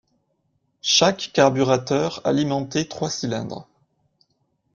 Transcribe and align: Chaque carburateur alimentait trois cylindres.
Chaque 0.81 1.29
carburateur 1.31 2.25
alimentait 2.25 2.85
trois 2.85 3.11
cylindres. 3.11 3.69